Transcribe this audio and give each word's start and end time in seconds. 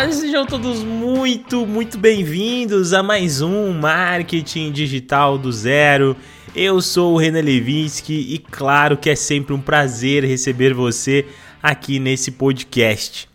Olá, 0.00 0.12
sejam 0.12 0.46
todos 0.46 0.84
muito, 0.84 1.66
muito 1.66 1.98
bem-vindos 1.98 2.92
a 2.92 3.02
mais 3.02 3.42
um 3.42 3.72
Marketing 3.72 4.70
Digital 4.70 5.36
do 5.36 5.50
Zero. 5.50 6.16
Eu 6.54 6.80
sou 6.80 7.14
o 7.14 7.18
Renan 7.18 7.40
Levinsky 7.40 8.14
e 8.14 8.38
claro 8.38 8.96
que 8.96 9.10
é 9.10 9.16
sempre 9.16 9.52
um 9.52 9.60
prazer 9.60 10.22
receber 10.24 10.72
você 10.72 11.26
aqui 11.60 11.98
nesse 11.98 12.30
podcast. 12.30 13.28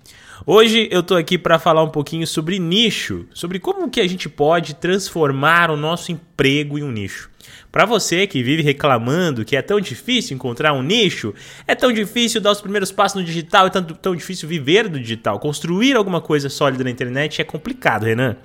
Hoje 0.45 0.89
eu 0.91 1.01
tô 1.01 1.15
aqui 1.15 1.37
para 1.37 1.57
falar 1.57 1.81
um 1.83 1.89
pouquinho 1.89 2.27
sobre 2.27 2.59
nicho, 2.59 3.25
sobre 3.33 3.59
como 3.59 3.89
que 3.89 4.01
a 4.01 4.07
gente 4.07 4.27
pode 4.27 4.75
transformar 4.75 5.71
o 5.71 5.77
nosso 5.77 6.11
emprego 6.11 6.77
em 6.77 6.83
um 6.83 6.91
nicho. 6.91 7.29
Para 7.71 7.85
você 7.85 8.27
que 8.27 8.43
vive 8.43 8.61
reclamando 8.61 9.45
que 9.45 9.55
é 9.55 9.61
tão 9.61 9.79
difícil 9.79 10.35
encontrar 10.35 10.73
um 10.73 10.83
nicho, 10.83 11.33
é 11.65 11.73
tão 11.73 11.93
difícil 11.93 12.41
dar 12.41 12.51
os 12.51 12.59
primeiros 12.59 12.91
passos 12.91 13.21
no 13.21 13.25
digital, 13.25 13.67
é 13.67 13.69
tão, 13.69 13.83
tão 13.83 14.13
difícil 14.13 14.49
viver 14.49 14.89
do 14.89 14.99
digital, 14.99 15.39
construir 15.39 15.95
alguma 15.95 16.19
coisa 16.19 16.49
sólida 16.49 16.83
na 16.83 16.89
internet 16.89 17.39
é 17.39 17.45
complicado, 17.45 18.03
Renan. 18.03 18.35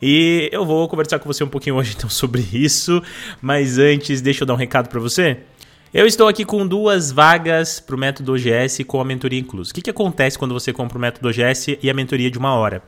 E 0.00 0.48
eu 0.52 0.64
vou 0.64 0.88
conversar 0.88 1.18
com 1.18 1.26
você 1.26 1.42
um 1.42 1.48
pouquinho 1.48 1.74
hoje 1.74 1.94
então 1.96 2.08
sobre 2.10 2.46
isso, 2.52 3.02
mas 3.42 3.76
antes 3.76 4.20
deixa 4.20 4.44
eu 4.44 4.46
dar 4.46 4.54
um 4.54 4.58
recado 4.58 4.88
para 4.88 5.00
você. 5.00 5.38
Eu 5.94 6.08
estou 6.08 6.26
aqui 6.26 6.44
com 6.44 6.66
duas 6.66 7.12
vagas 7.12 7.78
para 7.78 7.94
o 7.94 7.98
método 7.98 8.32
OGS 8.32 8.82
com 8.84 9.00
a 9.00 9.04
mentoria 9.04 9.38
inclusa. 9.38 9.70
O 9.70 9.74
que, 9.74 9.80
que 9.80 9.90
acontece 9.90 10.36
quando 10.36 10.52
você 10.52 10.72
compra 10.72 10.98
o 10.98 11.00
método 11.00 11.28
OGS 11.28 11.78
e 11.80 11.88
a 11.88 11.94
mentoria 11.94 12.28
de 12.28 12.36
uma 12.36 12.52
hora? 12.52 12.82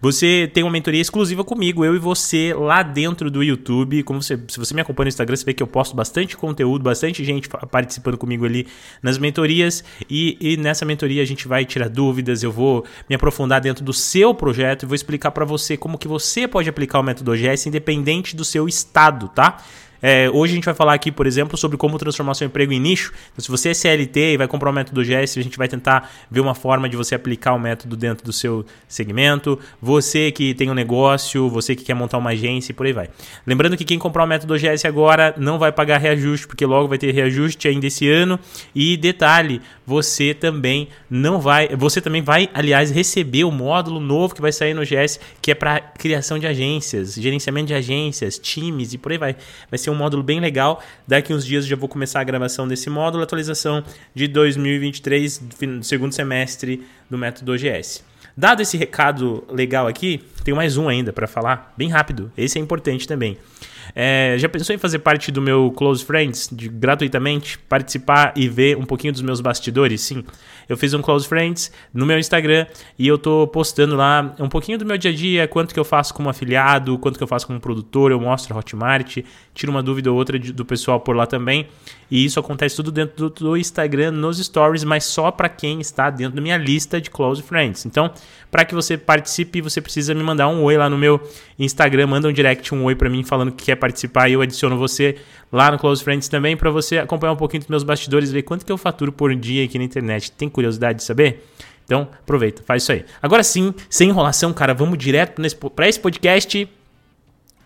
Você 0.00 0.50
tem 0.52 0.64
uma 0.64 0.72
mentoria 0.72 1.00
exclusiva 1.00 1.44
comigo, 1.44 1.84
eu 1.84 1.94
e 1.94 2.00
você, 2.00 2.52
lá 2.52 2.82
dentro 2.82 3.30
do 3.30 3.44
YouTube. 3.44 4.02
Como 4.02 4.20
você, 4.20 4.36
se 4.48 4.58
você 4.58 4.74
me 4.74 4.80
acompanha 4.80 5.04
no 5.04 5.10
Instagram, 5.10 5.36
você 5.36 5.44
vê 5.44 5.54
que 5.54 5.62
eu 5.62 5.68
posto 5.68 5.94
bastante 5.94 6.36
conteúdo, 6.36 6.82
bastante 6.82 7.22
gente 7.22 7.48
participando 7.48 8.18
comigo 8.18 8.44
ali 8.44 8.66
nas 9.00 9.18
mentorias. 9.18 9.84
E, 10.10 10.36
e 10.40 10.56
nessa 10.56 10.84
mentoria 10.84 11.22
a 11.22 11.26
gente 11.26 11.46
vai 11.46 11.64
tirar 11.64 11.88
dúvidas, 11.88 12.42
eu 12.42 12.50
vou 12.50 12.84
me 13.08 13.14
aprofundar 13.14 13.60
dentro 13.60 13.84
do 13.84 13.92
seu 13.92 14.34
projeto 14.34 14.82
e 14.82 14.86
vou 14.86 14.96
explicar 14.96 15.30
para 15.30 15.44
você 15.44 15.76
como 15.76 15.96
que 15.96 16.08
você 16.08 16.48
pode 16.48 16.68
aplicar 16.68 16.98
o 16.98 17.04
método 17.04 17.30
OGS 17.30 17.66
independente 17.66 18.34
do 18.34 18.44
seu 18.44 18.66
estado, 18.66 19.28
tá? 19.28 19.62
É, 20.02 20.30
hoje 20.30 20.52
a 20.52 20.54
gente 20.54 20.64
vai 20.64 20.74
falar 20.74 20.94
aqui, 20.94 21.10
por 21.10 21.26
exemplo, 21.26 21.56
sobre 21.56 21.76
como 21.76 21.98
transformar 21.98 22.34
seu 22.34 22.46
emprego 22.46 22.72
em 22.72 22.80
nicho. 22.80 23.12
Então, 23.32 23.42
se 23.44 23.50
você 23.50 23.70
é 23.70 23.74
CLT 23.74 24.34
e 24.34 24.36
vai 24.36 24.46
comprar 24.46 24.70
o 24.70 24.72
método 24.72 25.02
GS, 25.02 25.38
a 25.38 25.42
gente 25.42 25.58
vai 25.58 25.68
tentar 25.68 26.10
ver 26.30 26.40
uma 26.40 26.54
forma 26.54 26.88
de 26.88 26.96
você 26.96 27.14
aplicar 27.14 27.54
o 27.54 27.58
método 27.58 27.96
dentro 27.96 28.24
do 28.24 28.32
seu 28.32 28.64
segmento. 28.86 29.58
Você 29.80 30.30
que 30.30 30.54
tem 30.54 30.70
um 30.70 30.74
negócio, 30.74 31.48
você 31.48 31.74
que 31.74 31.84
quer 31.84 31.94
montar 31.94 32.18
uma 32.18 32.30
agência 32.30 32.72
e 32.72 32.74
por 32.74 32.86
aí 32.86 32.92
vai. 32.92 33.08
Lembrando 33.46 33.76
que 33.76 33.84
quem 33.84 33.98
comprar 33.98 34.24
o 34.24 34.26
método 34.26 34.54
GS 34.56 34.84
agora 34.84 35.34
não 35.36 35.58
vai 35.58 35.72
pagar 35.72 35.98
reajuste, 35.98 36.46
porque 36.46 36.64
logo 36.64 36.88
vai 36.88 36.98
ter 36.98 37.12
reajuste 37.12 37.68
ainda 37.68 37.86
esse 37.86 38.08
ano. 38.08 38.38
E 38.74 38.96
detalhe, 38.96 39.60
você 39.86 40.34
também 40.34 40.88
não 41.10 41.40
vai, 41.40 41.68
você 41.76 42.00
também 42.00 42.22
vai, 42.22 42.48
aliás, 42.52 42.90
receber 42.90 43.44
o 43.44 43.50
módulo 43.50 43.98
novo 43.98 44.34
que 44.34 44.40
vai 44.40 44.52
sair 44.52 44.74
no 44.74 44.82
GS, 44.82 45.18
que 45.40 45.50
é 45.50 45.54
para 45.54 45.80
criação 45.80 46.38
de 46.38 46.46
agências, 46.46 47.14
gerenciamento 47.14 47.68
de 47.68 47.74
agências, 47.74 48.38
times 48.38 48.92
e 48.92 48.98
por 48.98 49.12
aí 49.12 49.18
vai. 49.18 49.36
Vai 49.70 49.78
ser 49.78 49.87
ser 49.88 49.90
um 49.90 49.94
módulo 49.94 50.22
bem 50.22 50.38
legal. 50.38 50.82
Daqui 51.06 51.32
uns 51.32 51.44
dias 51.44 51.66
já 51.66 51.74
vou 51.74 51.88
começar 51.88 52.20
a 52.20 52.24
gravação 52.24 52.68
desse 52.68 52.90
módulo, 52.90 53.22
atualização 53.22 53.82
de 54.14 54.28
2023, 54.28 55.42
segundo 55.82 56.12
semestre 56.12 56.86
do 57.10 57.16
método 57.16 57.52
OGS. 57.52 58.04
Dado 58.36 58.62
esse 58.62 58.76
recado 58.76 59.44
legal 59.50 59.88
aqui, 59.88 60.22
tenho 60.44 60.56
mais 60.56 60.76
um 60.76 60.88
ainda 60.88 61.12
para 61.12 61.26
falar, 61.26 61.74
bem 61.76 61.88
rápido. 61.88 62.30
Esse 62.36 62.58
é 62.58 62.62
importante 62.62 63.08
também. 63.08 63.36
É, 63.94 64.36
já 64.38 64.48
pensou 64.48 64.74
em 64.74 64.78
fazer 64.78 65.00
parte 65.00 65.30
do 65.30 65.40
meu 65.40 65.72
Close 65.72 66.04
Friends 66.04 66.48
de, 66.52 66.68
gratuitamente? 66.68 67.58
Participar 67.58 68.32
e 68.36 68.48
ver 68.48 68.76
um 68.76 68.84
pouquinho 68.84 69.12
dos 69.12 69.22
meus 69.22 69.40
bastidores? 69.40 70.00
Sim. 70.00 70.24
Eu 70.68 70.76
fiz 70.76 70.92
um 70.92 71.00
Close 71.00 71.26
Friends 71.26 71.72
no 71.94 72.04
meu 72.04 72.18
Instagram 72.18 72.66
e 72.98 73.08
eu 73.08 73.16
tô 73.16 73.46
postando 73.46 73.96
lá 73.96 74.34
um 74.38 74.48
pouquinho 74.48 74.76
do 74.76 74.84
meu 74.84 74.98
dia 74.98 75.10
a 75.10 75.14
dia, 75.14 75.48
quanto 75.48 75.72
que 75.72 75.80
eu 75.80 75.84
faço 75.84 76.12
como 76.12 76.28
afiliado, 76.28 76.98
quanto 76.98 77.16
que 77.16 77.22
eu 77.22 77.26
faço 77.26 77.46
como 77.46 77.58
produtor, 77.58 78.10
eu 78.10 78.20
mostro 78.20 78.54
a 78.54 78.58
Hotmart, 78.58 79.18
tiro 79.54 79.72
uma 79.72 79.82
dúvida 79.82 80.12
ou 80.12 80.18
outra 80.18 80.38
do 80.38 80.64
pessoal 80.64 81.00
por 81.00 81.16
lá 81.16 81.26
também. 81.26 81.66
E 82.10 82.24
isso 82.24 82.38
acontece 82.38 82.76
tudo 82.76 82.90
dentro 82.90 83.28
do, 83.28 83.30
do 83.30 83.56
Instagram, 83.56 84.10
nos 84.10 84.38
stories, 84.38 84.84
mas 84.84 85.04
só 85.04 85.30
para 85.30 85.48
quem 85.48 85.80
está 85.80 86.10
dentro 86.10 86.36
da 86.36 86.42
minha 86.42 86.56
lista 86.56 87.00
de 87.00 87.10
Close 87.10 87.42
Friends. 87.42 87.84
Então, 87.84 88.10
para 88.50 88.64
que 88.64 88.74
você 88.74 88.96
participe, 88.96 89.60
você 89.60 89.80
precisa 89.80 90.14
me 90.14 90.22
mandar 90.22 90.48
um 90.48 90.62
oi 90.62 90.76
lá 90.76 90.88
no 90.88 90.96
meu 90.96 91.20
Instagram, 91.58 92.06
manda 92.06 92.28
um 92.28 92.32
direct, 92.32 92.74
um 92.74 92.84
oi 92.84 92.94
para 92.94 93.10
mim 93.10 93.22
falando 93.24 93.52
que 93.52 93.66
quer 93.66 93.76
participar 93.78 94.30
eu 94.30 94.42
adiciono 94.42 94.76
você 94.76 95.16
lá 95.50 95.70
no 95.70 95.78
Close 95.78 96.04
Friends 96.04 96.28
também 96.28 96.56
para 96.56 96.70
você 96.70 96.98
acompanhar 96.98 97.32
um 97.32 97.36
pouquinho 97.36 97.60
dos 97.60 97.68
meus 97.68 97.82
bastidores, 97.82 98.30
ver 98.30 98.42
quanto 98.42 98.66
que 98.66 98.72
eu 98.72 98.76
faturo 98.76 99.12
por 99.12 99.34
dia 99.34 99.64
aqui 99.64 99.78
na 99.78 99.84
internet. 99.84 100.30
Tem 100.32 100.48
curiosidade 100.48 100.98
de 100.98 101.04
saber? 101.04 101.44
Então, 101.84 102.08
aproveita, 102.12 102.62
faz 102.66 102.82
isso 102.82 102.92
aí. 102.92 103.04
Agora 103.22 103.42
sim, 103.42 103.72
sem 103.88 104.10
enrolação, 104.10 104.52
cara, 104.52 104.74
vamos 104.74 104.98
direto 104.98 105.40
para 105.74 105.88
esse 105.88 105.98
podcast 105.98 106.68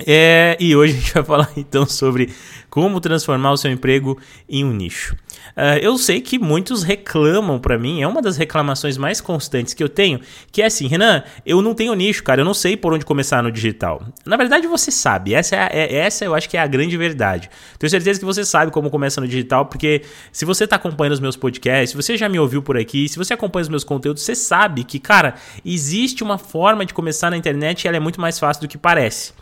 é, 0.06 0.56
e 0.60 0.74
hoje 0.74 0.94
a 0.94 0.96
gente 0.96 1.14
vai 1.14 1.24
falar 1.24 1.50
então 1.56 1.86
sobre 1.86 2.30
como 2.72 3.00
transformar 3.00 3.52
o 3.52 3.56
seu 3.58 3.70
emprego 3.70 4.18
em 4.48 4.64
um 4.64 4.72
nicho. 4.72 5.14
Uh, 5.54 5.76
eu 5.82 5.98
sei 5.98 6.22
que 6.22 6.38
muitos 6.38 6.82
reclamam 6.82 7.58
para 7.58 7.78
mim, 7.78 8.00
é 8.00 8.08
uma 8.08 8.22
das 8.22 8.38
reclamações 8.38 8.96
mais 8.96 9.20
constantes 9.20 9.74
que 9.74 9.84
eu 9.84 9.90
tenho, 9.90 10.20
que 10.50 10.62
é 10.62 10.64
assim, 10.64 10.86
Renan, 10.86 11.22
eu 11.44 11.60
não 11.60 11.74
tenho 11.74 11.92
nicho, 11.94 12.24
cara, 12.24 12.40
eu 12.40 12.44
não 12.46 12.54
sei 12.54 12.74
por 12.74 12.94
onde 12.94 13.04
começar 13.04 13.42
no 13.42 13.52
digital. 13.52 14.02
Na 14.24 14.38
verdade, 14.38 14.66
você 14.66 14.90
sabe, 14.90 15.34
essa, 15.34 15.54
é, 15.54 15.68
é, 15.70 15.96
essa 15.96 16.24
eu 16.24 16.34
acho 16.34 16.48
que 16.48 16.56
é 16.56 16.60
a 16.60 16.66
grande 16.66 16.96
verdade. 16.96 17.50
Tenho 17.78 17.90
certeza 17.90 18.18
que 18.18 18.24
você 18.24 18.42
sabe 18.42 18.72
como 18.72 18.88
começa 18.88 19.20
no 19.20 19.28
digital, 19.28 19.66
porque 19.66 20.00
se 20.32 20.46
você 20.46 20.64
está 20.64 20.76
acompanhando 20.76 21.12
os 21.12 21.20
meus 21.20 21.36
podcasts, 21.36 21.90
se 21.90 21.96
você 21.96 22.16
já 22.16 22.26
me 22.26 22.38
ouviu 22.38 22.62
por 22.62 22.78
aqui, 22.78 23.06
se 23.06 23.18
você 23.18 23.34
acompanha 23.34 23.64
os 23.64 23.68
meus 23.68 23.84
conteúdos, 23.84 24.22
você 24.22 24.34
sabe 24.34 24.82
que, 24.82 24.98
cara, 24.98 25.34
existe 25.62 26.24
uma 26.24 26.38
forma 26.38 26.86
de 26.86 26.94
começar 26.94 27.30
na 27.30 27.36
internet 27.36 27.84
e 27.84 27.88
ela 27.88 27.98
é 27.98 28.00
muito 28.00 28.18
mais 28.18 28.38
fácil 28.38 28.62
do 28.62 28.68
que 28.68 28.78
parece. 28.78 29.41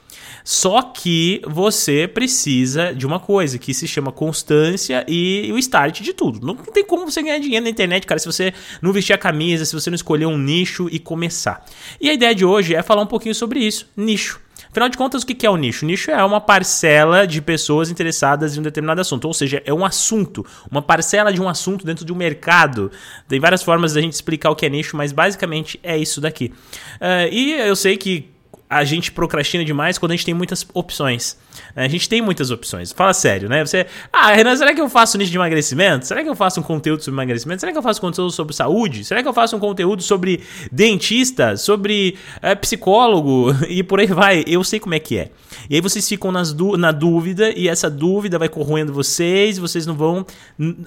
Só 0.50 0.82
que 0.82 1.40
você 1.46 2.08
precisa 2.08 2.92
de 2.92 3.06
uma 3.06 3.20
coisa 3.20 3.56
que 3.56 3.72
se 3.72 3.86
chama 3.86 4.10
constância 4.10 5.04
e 5.06 5.48
o 5.52 5.58
start 5.58 6.00
de 6.00 6.12
tudo. 6.12 6.44
Não 6.44 6.56
tem 6.56 6.84
como 6.84 7.08
você 7.08 7.22
ganhar 7.22 7.38
dinheiro 7.38 7.62
na 7.62 7.70
internet, 7.70 8.04
cara, 8.04 8.18
se 8.18 8.26
você 8.26 8.52
não 8.82 8.92
vestir 8.92 9.12
a 9.12 9.16
camisa, 9.16 9.64
se 9.64 9.72
você 9.72 9.88
não 9.90 9.94
escolher 9.94 10.26
um 10.26 10.36
nicho 10.36 10.88
e 10.90 10.98
começar. 10.98 11.64
E 12.00 12.10
a 12.10 12.12
ideia 12.12 12.34
de 12.34 12.44
hoje 12.44 12.74
é 12.74 12.82
falar 12.82 13.02
um 13.02 13.06
pouquinho 13.06 13.32
sobre 13.32 13.60
isso, 13.60 13.88
nicho. 13.96 14.40
Afinal 14.68 14.88
de 14.88 14.98
contas, 14.98 15.22
o 15.22 15.26
que 15.26 15.46
é 15.46 15.50
o 15.50 15.56
nicho? 15.56 15.84
O 15.84 15.88
nicho 15.88 16.10
é 16.10 16.24
uma 16.24 16.40
parcela 16.40 17.28
de 17.28 17.40
pessoas 17.40 17.88
interessadas 17.88 18.56
em 18.56 18.58
um 18.58 18.64
determinado 18.64 19.00
assunto, 19.00 19.26
ou 19.26 19.32
seja, 19.32 19.62
é 19.64 19.72
um 19.72 19.84
assunto, 19.84 20.44
uma 20.68 20.82
parcela 20.82 21.32
de 21.32 21.40
um 21.40 21.48
assunto 21.48 21.86
dentro 21.86 22.04
de 22.04 22.12
um 22.12 22.16
mercado. 22.16 22.90
Tem 23.28 23.38
várias 23.38 23.62
formas 23.62 23.92
da 23.92 24.00
gente 24.00 24.14
explicar 24.14 24.50
o 24.50 24.56
que 24.56 24.66
é 24.66 24.68
nicho, 24.68 24.96
mas 24.96 25.12
basicamente 25.12 25.78
é 25.80 25.96
isso 25.96 26.20
daqui. 26.20 26.52
Uh, 26.96 27.30
e 27.30 27.52
eu 27.52 27.76
sei 27.76 27.96
que 27.96 28.39
a 28.70 28.84
gente 28.84 29.10
procrastina 29.10 29.64
demais 29.64 29.98
quando 29.98 30.12
a 30.12 30.16
gente 30.16 30.24
tem 30.24 30.32
muitas 30.32 30.64
opções. 30.72 31.36
A 31.74 31.88
gente 31.88 32.08
tem 32.08 32.20
muitas 32.20 32.50
opções. 32.50 32.92
Fala 32.92 33.12
sério, 33.12 33.48
né? 33.48 33.64
Você, 33.64 33.86
ah, 34.12 34.32
Renan, 34.32 34.56
será 34.56 34.74
que 34.74 34.80
eu 34.80 34.88
faço 34.88 35.16
nisso 35.18 35.30
de 35.30 35.36
emagrecimento? 35.36 36.06
Será 36.06 36.22
que 36.22 36.28
eu 36.28 36.34
faço 36.34 36.60
um 36.60 36.62
conteúdo 36.62 37.02
sobre 37.02 37.16
emagrecimento? 37.16 37.60
Será 37.60 37.72
que 37.72 37.78
eu 37.78 37.82
faço 37.82 38.00
conteúdo 38.00 38.30
sobre 38.30 38.54
saúde? 38.54 39.04
Será 39.04 39.22
que 39.22 39.28
eu 39.28 39.32
faço 39.32 39.56
um 39.56 39.60
conteúdo 39.60 40.02
sobre 40.02 40.42
dentista, 40.70 41.56
sobre 41.56 42.16
é, 42.42 42.54
psicólogo 42.54 43.54
e 43.68 43.82
por 43.82 44.00
aí 44.00 44.06
vai? 44.06 44.44
Eu 44.46 44.62
sei 44.64 44.80
como 44.80 44.94
é 44.94 44.98
que 44.98 45.18
é. 45.18 45.30
E 45.68 45.74
aí 45.74 45.80
vocês 45.80 46.08
ficam 46.08 46.30
nas 46.32 46.54
na 46.78 46.92
dúvida 46.92 47.50
e 47.56 47.68
essa 47.68 47.88
dúvida 47.88 48.38
vai 48.38 48.48
corroendo 48.48 48.92
vocês 48.92 49.56
e 49.56 49.60
vocês 49.60 49.86
não 49.86 49.94
vão 49.94 50.26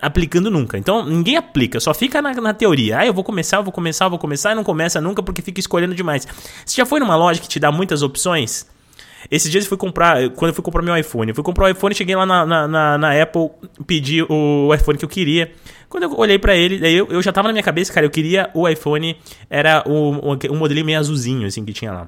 aplicando 0.01 0.51
nunca. 0.51 0.77
Então, 0.77 1.05
ninguém 1.05 1.37
aplica, 1.37 1.79
só 1.79 1.93
fica 1.93 2.21
na, 2.21 2.33
na 2.33 2.53
teoria. 2.53 2.99
Ah, 2.99 3.05
eu 3.05 3.13
vou 3.13 3.23
começar, 3.23 3.57
eu 3.57 3.63
vou 3.63 3.71
começar, 3.71 4.05
eu 4.05 4.09
vou 4.09 4.19
começar 4.19 4.51
e 4.51 4.55
não 4.55 4.63
começa 4.63 5.01
nunca 5.01 5.23
porque 5.23 5.41
fica 5.41 5.59
escolhendo 5.59 5.95
demais. 5.95 6.27
Você 6.65 6.77
já 6.77 6.85
foi 6.85 6.99
numa 6.99 7.15
loja 7.15 7.39
que 7.39 7.47
te 7.47 7.59
dá 7.59 7.71
muitas 7.71 8.01
opções? 8.01 8.72
Esses 9.29 9.49
dias 9.49 9.63
eu 9.63 9.69
fui 9.69 9.77
comprar, 9.77 10.29
quando 10.31 10.49
eu 10.49 10.53
fui 10.53 10.63
comprar 10.63 10.81
meu 10.81 10.95
iPhone, 10.97 11.29
eu 11.29 11.35
fui 11.35 11.43
comprar 11.43 11.65
o 11.65 11.69
iPhone, 11.69 11.95
cheguei 11.95 12.15
lá 12.15 12.25
na, 12.25 12.45
na, 12.45 12.67
na, 12.67 12.97
na 12.97 13.21
Apple, 13.21 13.49
pedi 13.85 14.21
o 14.23 14.73
iPhone 14.73 14.97
que 14.97 15.05
eu 15.05 15.09
queria. 15.09 15.51
Quando 15.89 16.03
eu 16.03 16.17
olhei 16.17 16.39
para 16.39 16.55
ele, 16.55 16.79
daí 16.79 16.95
eu, 16.95 17.07
eu 17.09 17.21
já 17.21 17.31
tava 17.31 17.47
na 17.47 17.53
minha 17.53 17.63
cabeça, 17.63 17.93
cara, 17.93 18.05
eu 18.05 18.09
queria 18.09 18.49
o 18.53 18.67
iPhone, 18.67 19.15
era 19.49 19.83
um 19.87 20.55
modelinho 20.55 20.85
meio 20.85 20.99
azulzinho, 20.99 21.47
assim, 21.47 21.63
que 21.63 21.73
tinha 21.73 21.91
lá. 21.91 22.07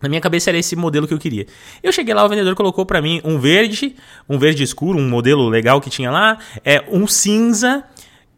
Na 0.00 0.08
minha 0.08 0.20
cabeça 0.20 0.50
era 0.50 0.58
esse 0.58 0.76
modelo 0.76 1.08
que 1.08 1.14
eu 1.14 1.18
queria. 1.18 1.46
Eu 1.82 1.90
cheguei 1.90 2.12
lá, 2.12 2.24
o 2.24 2.28
vendedor 2.28 2.54
colocou 2.54 2.84
para 2.84 3.00
mim 3.00 3.20
um 3.24 3.38
verde, 3.38 3.96
um 4.28 4.38
verde 4.38 4.62
escuro, 4.62 4.98
um 4.98 5.08
modelo 5.08 5.48
legal 5.48 5.80
que 5.80 5.88
tinha 5.88 6.10
lá, 6.10 6.38
é 6.64 6.84
um 6.90 7.06
cinza 7.06 7.82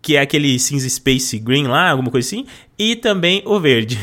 que 0.01 0.17
é 0.17 0.21
aquele 0.21 0.59
cinza 0.59 0.89
space 0.89 1.39
green 1.39 1.67
lá, 1.67 1.91
alguma 1.91 2.11
coisa 2.11 2.27
assim, 2.27 2.47
e 2.79 2.95
também 2.95 3.43
o 3.45 3.59
verde. 3.59 3.99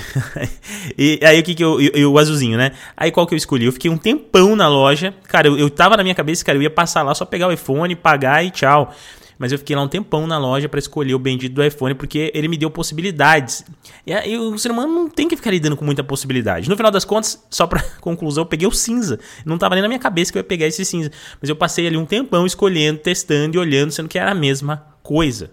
e 0.98 1.20
aí 1.24 1.40
o 1.40 1.44
que 1.44 1.56
que 1.56 1.64
eu, 1.64 1.80
eu, 1.80 2.12
o 2.12 2.20
azulzinho, 2.20 2.58
né? 2.58 2.72
Aí 2.96 3.12
qual 3.12 3.26
que 3.26 3.34
eu 3.34 3.38
escolhi? 3.38 3.66
Eu 3.66 3.72
fiquei 3.72 3.90
um 3.90 3.98
tempão 3.98 4.56
na 4.56 4.68
loja. 4.68 5.14
Cara, 5.28 5.48
eu, 5.48 5.58
eu 5.58 5.70
tava 5.70 5.96
na 5.96 6.04
minha 6.04 6.16
cabeça, 6.16 6.44
cara, 6.44 6.58
eu 6.58 6.62
ia 6.62 6.70
passar 6.70 7.02
lá 7.04 7.16
só 7.16 7.26
pegar 7.26 7.48
o 7.48 7.52
iPhone, 7.52 7.96
pagar 7.96 8.44
e 8.44 8.52
tchau. 8.52 8.94
Mas 9.38 9.52
eu 9.52 9.58
fiquei 9.58 9.76
lá 9.76 9.82
um 9.82 9.88
tempão 9.88 10.26
na 10.26 10.38
loja 10.38 10.70
para 10.70 10.80
escolher 10.80 11.14
o 11.14 11.20
bendito 11.20 11.54
do 11.54 11.64
iPhone, 11.64 11.94
porque 11.94 12.32
ele 12.34 12.48
me 12.48 12.58
deu 12.58 12.70
possibilidades. 12.72 13.66
E 14.06 14.14
aí 14.14 14.38
o 14.38 14.58
ser 14.58 14.72
humano 14.72 14.94
não 14.94 15.10
tem 15.10 15.28
que 15.28 15.36
ficar 15.36 15.52
lidando 15.52 15.76
com 15.76 15.84
muita 15.84 16.04
possibilidade. 16.04 16.70
No 16.70 16.78
final 16.78 16.92
das 16.92 17.04
contas, 17.04 17.44
só 17.50 17.68
pra 17.68 17.84
conclusão, 18.00 18.44
eu 18.44 18.46
peguei 18.46 18.68
o 18.68 18.72
cinza. 18.72 19.20
Não 19.46 19.58
tava 19.58 19.76
nem 19.76 19.82
na 19.82 19.88
minha 19.88 20.00
cabeça 20.00 20.32
que 20.32 20.38
eu 20.38 20.40
ia 20.40 20.44
pegar 20.44 20.68
esse 20.68 20.86
cinza. 20.86 21.12
Mas 21.42 21.50
eu 21.50 21.56
passei 21.56 21.86
ali 21.86 21.98
um 21.98 22.06
tempão 22.06 22.46
escolhendo, 22.46 23.00
testando 23.00 23.58
e 23.58 23.60
olhando, 23.60 23.92
sendo 23.92 24.08
que 24.08 24.18
era 24.18 24.32
a 24.32 24.36
mesma 24.36 24.86
coisa. 25.04 25.52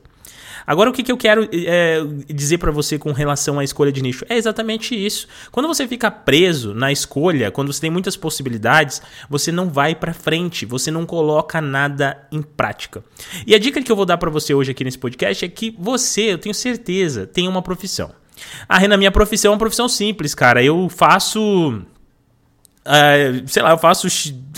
Agora, 0.66 0.90
o 0.90 0.92
que, 0.92 1.02
que 1.02 1.12
eu 1.12 1.16
quero 1.16 1.48
é, 1.52 2.02
dizer 2.28 2.58
para 2.58 2.70
você 2.70 2.98
com 2.98 3.12
relação 3.12 3.58
à 3.58 3.64
escolha 3.64 3.92
de 3.92 4.02
nicho? 4.02 4.24
É 4.28 4.36
exatamente 4.36 4.94
isso. 4.94 5.26
Quando 5.50 5.66
você 5.66 5.86
fica 5.86 6.10
preso 6.10 6.74
na 6.74 6.92
escolha, 6.92 7.50
quando 7.50 7.72
você 7.72 7.80
tem 7.80 7.90
muitas 7.90 8.16
possibilidades, 8.16 9.02
você 9.28 9.50
não 9.50 9.68
vai 9.68 9.94
para 9.94 10.14
frente, 10.14 10.64
você 10.64 10.90
não 10.90 11.04
coloca 11.06 11.60
nada 11.60 12.26
em 12.30 12.42
prática. 12.42 13.02
E 13.46 13.54
a 13.54 13.58
dica 13.58 13.82
que 13.82 13.90
eu 13.90 13.96
vou 13.96 14.06
dar 14.06 14.18
para 14.18 14.30
você 14.30 14.54
hoje 14.54 14.70
aqui 14.70 14.84
nesse 14.84 14.98
podcast 14.98 15.44
é 15.44 15.48
que 15.48 15.74
você, 15.78 16.32
eu 16.32 16.38
tenho 16.38 16.54
certeza, 16.54 17.26
tem 17.26 17.48
uma 17.48 17.62
profissão. 17.62 18.10
Ah, 18.68 18.78
Renan, 18.78 18.96
minha 18.96 19.12
profissão 19.12 19.50
é 19.50 19.52
uma 19.52 19.58
profissão 19.58 19.88
simples, 19.88 20.34
cara. 20.34 20.62
Eu 20.62 20.88
faço 20.88 21.82
Uh, 22.84 23.46
sei 23.46 23.62
lá, 23.62 23.70
eu 23.70 23.78
faço, 23.78 24.08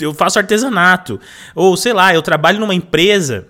eu 0.01 0.13
faço 0.13 0.39
artesanato. 0.39 1.19
Ou 1.53 1.77
sei 1.77 1.93
lá, 1.93 2.13
eu 2.13 2.21
trabalho 2.21 2.59
numa 2.59 2.73
empresa 2.73 3.47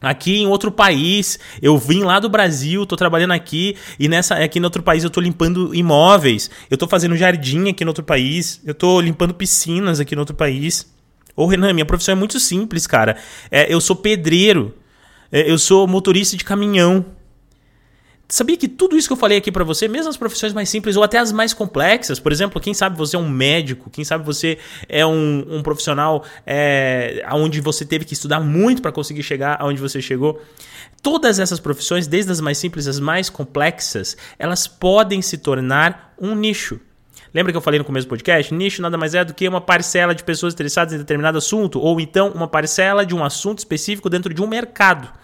aqui 0.00 0.38
em 0.38 0.46
outro 0.46 0.70
país. 0.70 1.38
Eu 1.60 1.76
vim 1.76 2.02
lá 2.02 2.18
do 2.18 2.28
Brasil, 2.28 2.86
tô 2.86 2.96
trabalhando 2.96 3.32
aqui 3.32 3.76
e 3.98 4.08
nessa 4.08 4.36
aqui 4.36 4.58
no 4.58 4.66
outro 4.66 4.82
país 4.82 5.04
eu 5.04 5.10
tô 5.10 5.20
limpando 5.20 5.74
imóveis. 5.74 6.50
Eu 6.70 6.78
tô 6.78 6.88
fazendo 6.88 7.16
jardim 7.16 7.68
aqui 7.68 7.84
no 7.84 7.90
outro 7.90 8.04
país. 8.04 8.60
Eu 8.64 8.74
tô 8.74 9.00
limpando 9.00 9.34
piscinas 9.34 10.00
aqui 10.00 10.14
no 10.14 10.22
outro 10.22 10.34
país. 10.34 10.90
Ô 11.36 11.46
Renan, 11.46 11.72
minha 11.72 11.86
profissão 11.86 12.12
é 12.12 12.16
muito 12.16 12.40
simples, 12.40 12.86
cara. 12.86 13.16
É, 13.50 13.72
eu 13.72 13.80
sou 13.80 13.96
pedreiro. 13.96 14.74
É, 15.30 15.50
eu 15.50 15.58
sou 15.58 15.86
motorista 15.86 16.36
de 16.36 16.44
caminhão. 16.44 17.04
Sabia 18.30 18.56
que 18.56 18.68
tudo 18.68 18.96
isso 18.96 19.08
que 19.08 19.12
eu 19.12 19.16
falei 19.16 19.38
aqui 19.38 19.50
para 19.50 19.64
você, 19.64 19.88
mesmo 19.88 20.08
as 20.08 20.16
profissões 20.16 20.52
mais 20.52 20.68
simples 20.68 20.96
ou 20.96 21.02
até 21.02 21.18
as 21.18 21.32
mais 21.32 21.52
complexas, 21.52 22.20
por 22.20 22.30
exemplo, 22.30 22.60
quem 22.60 22.72
sabe 22.72 22.96
você 22.96 23.16
é 23.16 23.18
um 23.18 23.28
médico, 23.28 23.90
quem 23.90 24.04
sabe 24.04 24.24
você 24.24 24.56
é 24.88 25.04
um, 25.04 25.44
um 25.48 25.62
profissional 25.64 26.24
é, 26.46 27.26
onde 27.32 27.60
você 27.60 27.84
teve 27.84 28.04
que 28.04 28.14
estudar 28.14 28.38
muito 28.38 28.80
para 28.80 28.92
conseguir 28.92 29.24
chegar 29.24 29.56
aonde 29.58 29.80
você 29.80 30.00
chegou. 30.00 30.40
Todas 31.02 31.40
essas 31.40 31.58
profissões, 31.58 32.06
desde 32.06 32.30
as 32.30 32.40
mais 32.40 32.56
simples 32.56 32.86
às 32.86 33.00
mais 33.00 33.28
complexas, 33.28 34.16
elas 34.38 34.68
podem 34.68 35.20
se 35.20 35.36
tornar 35.36 36.14
um 36.16 36.36
nicho. 36.36 36.78
Lembra 37.34 37.50
que 37.52 37.58
eu 37.58 37.62
falei 37.62 37.80
no 37.80 37.84
começo 37.84 38.06
do 38.06 38.10
podcast? 38.10 38.54
Nicho 38.54 38.80
nada 38.80 38.96
mais 38.96 39.12
é 39.12 39.24
do 39.24 39.34
que 39.34 39.48
uma 39.48 39.60
parcela 39.60 40.14
de 40.14 40.22
pessoas 40.22 40.54
interessadas 40.54 40.94
em 40.94 40.98
determinado 40.98 41.38
assunto, 41.38 41.80
ou 41.80 42.00
então 42.00 42.30
uma 42.30 42.46
parcela 42.46 43.04
de 43.04 43.12
um 43.12 43.24
assunto 43.24 43.58
específico 43.58 44.08
dentro 44.08 44.32
de 44.32 44.40
um 44.40 44.46
mercado. 44.46 45.18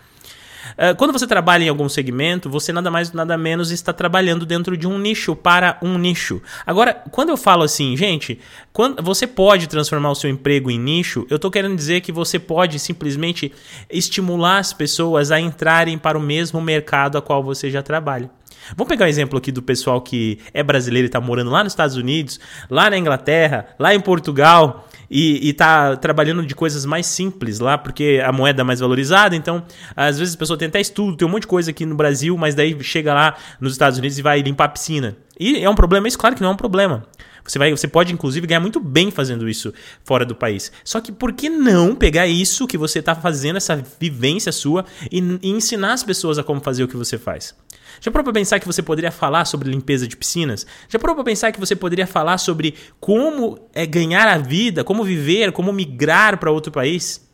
Eh, 0.77 0.95
quando 0.95 1.13
você 1.13 1.27
trabalha 1.27 1.65
em 1.65 1.69
algum 1.69 1.89
segmento, 1.89 2.49
você 2.49 2.73
nada 2.73 2.91
mais 2.91 3.13
nada 3.13 3.37
menos 3.37 3.71
está 3.71 3.93
trabalhando 3.93 4.47
dentro 4.47 4.77
de 4.77 4.87
um 4.87 4.99
nicho 4.99 5.35
para 5.35 5.79
um 5.83 5.99
nicho. 5.99 6.41
Agora, 6.67 6.95
quando 7.11 7.31
eu 7.31 7.37
falo 7.37 7.63
assim, 7.63 7.97
gente, 7.97 8.39
quando 8.73 9.03
você 9.03 9.27
pode 9.27 9.67
transformar 9.67 10.11
o 10.11 10.15
seu 10.15 10.31
emprego 10.31 10.71
em 10.71 10.79
nicho, 10.79 11.27
eu 11.31 11.37
estou 11.37 11.51
querendo 11.51 11.77
dizer 11.77 12.01
que 12.01 12.13
você 12.13 12.39
pode 12.39 12.79
simplesmente 12.79 13.53
estimular 13.91 14.59
as 14.59 14.73
pessoas 14.73 15.31
a 15.31 15.41
entrarem 15.41 15.99
para 15.99 16.19
o 16.19 16.21
mesmo 16.21 16.61
mercado 16.61 17.19
a 17.19 17.23
qual 17.23 17.43
você 17.43 17.71
já 17.71 17.83
trabalha. 17.83 18.31
Vamos 18.77 18.89
pegar 18.89 19.07
um 19.07 19.09
exemplo 19.09 19.39
aqui 19.39 19.53
do 19.53 19.63
pessoal 19.63 20.01
que 20.01 20.39
é 20.53 20.63
brasileiro 20.63 21.07
e 21.07 21.09
está 21.09 21.21
morando 21.21 21.51
lá 21.51 21.63
nos 21.63 21.73
Estados 21.73 21.97
Unidos, 21.97 22.41
lá 22.71 22.91
na 22.91 22.99
Inglaterra, 22.99 23.67
lá 23.79 23.95
em 23.95 24.01
Portugal 24.01 24.87
e, 25.11 25.51
está 25.51 25.97
trabalhando 25.97 26.45
de 26.45 26.55
coisas 26.55 26.85
mais 26.85 27.07
simples 27.07 27.59
lá, 27.59 27.79
porque 27.79 28.23
a 28.25 28.33
moeda 28.33 28.63
é 28.63 28.65
mais 28.65 28.81
valorizada. 28.81 29.37
Então, 29.37 29.63
às 29.95 30.19
vezes 30.19 30.35
a 30.35 30.39
pessoa 30.39 30.59
tem 30.59 30.69
até 30.69 30.81
estudo, 30.81 31.17
tem 31.17 31.27
um 31.27 31.31
monte 31.31 31.43
de 31.43 31.49
coisa 31.49 31.71
aqui 31.71 31.87
no 31.87 31.95
Brasil, 31.95 32.37
mas 32.37 32.55
daí 32.55 32.77
chega 32.83 33.15
lá 33.15 33.37
nos 33.61 33.73
Estados 33.73 33.99
Unidos 33.99 34.19
e 34.19 34.23
vai 34.23 34.41
limpar 34.41 34.65
a 34.65 34.69
piscina. 34.69 35.17
E 35.39 35.63
é 35.63 35.69
um 35.69 35.75
problema, 35.75 36.09
isso 36.09 36.19
claro 36.19 36.35
que 36.35 36.43
não 36.43 36.51
é 36.51 36.53
um 36.53 36.57
problema. 36.57 37.05
Você, 37.47 37.59
vai, 37.59 37.71
você 37.71 37.89
pode, 37.89 38.13
inclusive, 38.13 38.47
ganhar 38.47 38.61
muito 38.61 38.81
bem 38.81 39.11
fazendo 39.11 39.49
isso 39.49 39.73
fora 40.05 40.25
do 40.25 40.35
país. 40.35 40.73
Só 40.85 41.01
que 41.01 41.13
por 41.13 41.33
que 41.33 41.49
não 41.49 41.95
pegar 41.95 42.27
isso 42.27 42.67
que 42.67 42.79
você 42.79 42.99
está 42.99 43.15
fazendo, 43.15 43.57
essa 43.57 43.83
vivência 44.01 44.53
sua, 44.53 44.85
e, 45.11 45.19
e 45.43 45.51
ensinar 45.51 45.93
as 45.93 46.03
pessoas 46.03 46.39
a 46.39 46.45
como 46.45 46.61
fazer 46.61 46.85
o 46.85 46.89
que 46.89 46.97
você 46.97 47.19
faz? 47.19 47.55
Já 48.01 48.11
parou 48.11 48.25
para 48.25 48.33
pensar 48.33 48.61
que 48.61 48.67
você 48.67 48.83
poderia 48.83 49.11
falar 49.11 49.45
sobre 49.45 49.71
limpeza 49.71 50.07
de 50.07 50.17
piscinas? 50.17 50.67
Já 50.89 50.99
parou 50.99 51.15
para 51.15 51.25
pensar 51.25 51.53
que 51.53 51.61
você 51.61 51.75
poderia 51.75 52.07
falar 52.07 52.39
sobre 52.39 52.75
como 53.01 53.59
é, 53.75 53.87
ganhar 53.87 54.29
a 54.29 54.39
vida, 54.39 54.85
como 54.85 55.05
viver, 55.05 55.53
como 55.53 55.73
migrar 55.73 56.39
para 56.39 56.51
outro 56.51 56.71
país? 56.71 57.26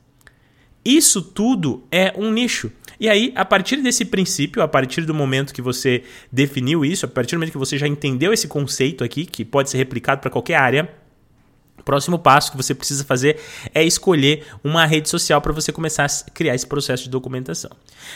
Isso 0.85 1.23
tudo 1.23 1.85
é 1.91 2.13
um 2.17 2.33
nicho. 2.33 2.71
E 2.99 3.09
aí, 3.09 3.33
a 3.35 3.45
partir 3.45 3.77
desse 3.77 4.05
princípio, 4.05 4.63
a 4.63 4.69
partir 4.69 5.03
do 5.03 5.13
momento 5.13 5.53
que 5.53 5.63
você 5.63 6.05
definiu 6.31 6.85
isso, 6.85 7.05
a 7.05 7.09
partir 7.09 7.35
do 7.35 7.39
momento 7.39 7.53
que 7.53 7.59
você 7.59 7.77
já 7.77 7.89
entendeu 7.89 8.33
esse 8.33 8.47
conceito 8.47 9.03
aqui, 9.03 9.27
que 9.27 9.45
pode 9.45 9.71
ser 9.71 9.79
replicado 9.79 10.21
para 10.21 10.31
qualquer 10.31 10.55
área, 10.55 10.89
o 11.83 11.85
próximo 11.85 12.17
passo 12.17 12.53
que 12.53 12.57
você 12.57 12.77
precisa 12.77 13.05
fazer 13.05 13.41
é 13.75 13.85
escolher 13.85 14.45
uma 14.63 14.87
rede 14.87 15.09
social 15.09 15.41
para 15.41 15.53
você 15.53 15.73
começar 15.73 16.05
a 16.05 16.31
criar 16.31 16.55
esse 16.55 16.65
processo 16.65 17.03
de 17.03 17.11
documentação. 17.11 17.73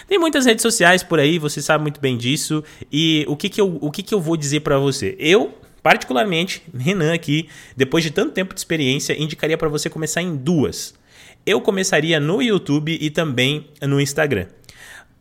Tem 0.07 0.21
muitas 0.21 0.47
redes 0.47 0.63
sociais 0.63 1.03
por 1.03 1.19
aí, 1.19 1.37
você 1.37 1.61
sabe 1.61 1.83
muito 1.83 2.01
bem 2.01 2.17
disso. 2.17 2.63
E 2.93 3.25
o 3.29 3.37
que, 3.37 3.49
que, 3.49 3.61
eu, 3.61 3.79
o 3.81 3.91
que, 3.91 4.05
que 4.05 4.15
eu 4.15 4.21
vou 4.21 4.37
dizer 4.37 4.61
para 4.61 4.79
você? 4.79 5.17
Eu, 5.19 5.53
particularmente, 5.83 6.63
Renan 6.73 7.13
aqui, 7.13 7.49
depois 7.77 8.05
de 8.05 8.13
tanto 8.13 8.33
tempo 8.33 8.55
de 8.55 8.61
experiência, 8.61 9.21
indicaria 9.21 9.59
para 9.59 9.69
você 9.69 9.91
começar 9.91 10.23
em 10.23 10.37
duas. 10.37 10.95
Eu 11.47 11.61
começaria 11.61 12.19
no 12.19 12.43
YouTube 12.43 12.99
e 13.01 13.09
também 13.09 13.69
no 13.81 14.01
Instagram. 14.01 14.47